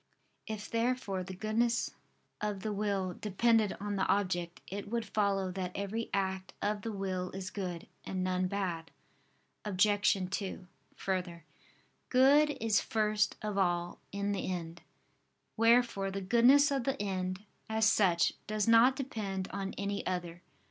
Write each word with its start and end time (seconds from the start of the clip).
If 0.47 0.67
therefore 0.67 1.21
the 1.23 1.35
goodness 1.35 1.91
of 2.41 2.61
the 2.61 2.73
will 2.73 3.13
depended 3.13 3.77
on 3.79 3.97
the 3.97 4.07
object, 4.07 4.59
it 4.65 4.89
would 4.89 5.05
follow 5.05 5.51
that 5.51 5.71
every 5.75 6.09
act 6.11 6.55
of 6.59 6.81
the 6.81 6.91
will 6.91 7.29
is 7.33 7.51
good, 7.51 7.85
and 8.03 8.23
none 8.23 8.47
bad. 8.47 8.89
Obj. 9.63 10.17
2: 10.31 10.65
Further, 10.95 11.45
good 12.09 12.57
is 12.59 12.81
first 12.81 13.35
of 13.43 13.59
all 13.59 13.99
in 14.11 14.31
the 14.31 14.51
end: 14.51 14.81
wherefore 15.55 16.09
the 16.09 16.19
goodness 16.19 16.71
of 16.71 16.83
the 16.83 16.99
end, 16.99 17.43
as 17.69 17.87
such, 17.87 18.33
does 18.47 18.67
not 18.67 18.95
depend 18.95 19.49
on 19.51 19.75
any 19.77 20.03
other. 20.07 20.41